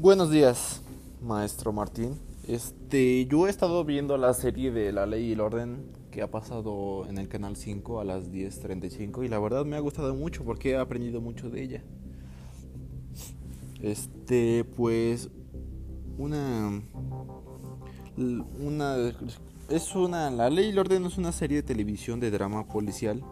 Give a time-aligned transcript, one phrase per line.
[0.00, 0.80] Buenos días,
[1.20, 2.18] maestro Martín.
[2.48, 6.30] Este, yo he estado viendo la serie de La Ley y el Orden que ha
[6.30, 10.42] pasado en el canal 5 a las 10:35 y la verdad me ha gustado mucho
[10.42, 11.84] porque he aprendido mucho de ella.
[13.82, 15.28] Este, pues
[16.16, 16.80] una
[18.16, 18.96] una
[19.68, 23.22] es una La Ley y el Orden es una serie de televisión de drama policial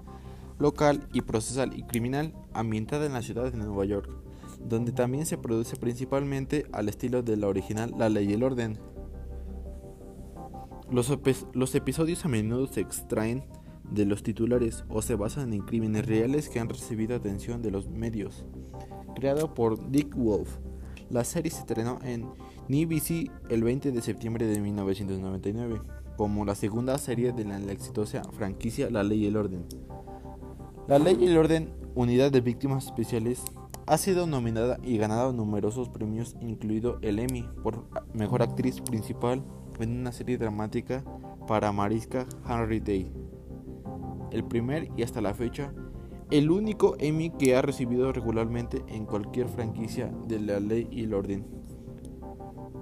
[0.58, 4.27] local y procesal y criminal ambientada en la ciudad de Nueva York
[4.60, 8.78] donde también se produce principalmente al estilo de la original La Ley y el Orden.
[10.90, 13.44] Los, episodios a menudo se extraen
[13.90, 17.88] de los titulares o se basan en crímenes reales que han recibido atención de los
[17.88, 18.46] medios.
[19.14, 20.58] Creado por Dick Wolf,
[21.10, 22.26] la serie se estrenó en
[22.68, 25.80] NBC el 20 de septiembre de 1999
[26.16, 29.64] como la segunda serie de la exitosa franquicia La Ley y el Orden.
[30.88, 33.44] La Ley y el Orden, Unidad de Víctimas Especiales,
[33.88, 39.42] ha sido nominada y ganado numerosos premios, incluido el Emmy por Mejor Actriz Principal
[39.80, 41.02] en una serie dramática
[41.46, 43.10] para Mariska Henry Day.
[44.30, 45.72] El primer y hasta la fecha,
[46.30, 51.14] el único Emmy que ha recibido regularmente en cualquier franquicia de la ley y el
[51.14, 51.46] orden.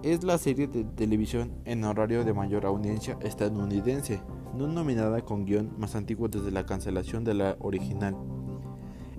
[0.03, 4.21] Es la serie de televisión en horario de mayor audiencia estadounidense,
[4.57, 8.17] no nominada con guion más antiguo desde la cancelación de la original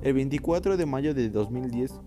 [0.02, 2.00] el 24 de mayo de 2010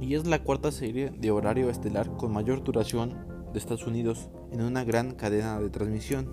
[0.00, 3.14] y es la cuarta serie de horario estelar con mayor duración
[3.52, 6.32] de Estados Unidos en una gran cadena de transmisión.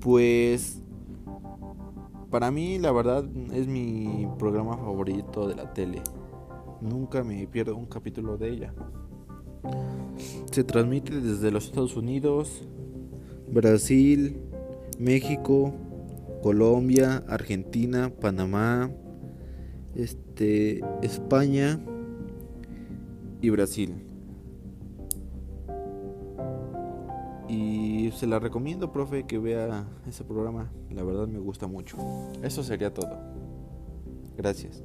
[0.00, 0.82] Pues
[2.30, 6.00] para mí la verdad es mi programa favorito de la tele.
[6.80, 8.74] Nunca me pierdo un capítulo de ella.
[10.50, 12.66] Se transmite desde los Estados Unidos,
[13.48, 14.40] Brasil,
[14.98, 15.74] México,
[16.42, 18.90] Colombia, Argentina, Panamá,
[19.94, 21.80] este, España
[23.40, 24.06] y Brasil.
[27.48, 30.70] Y se la recomiendo, profe, que vea ese programa.
[30.90, 31.96] La verdad me gusta mucho.
[32.42, 33.18] Eso sería todo.
[34.36, 34.82] Gracias.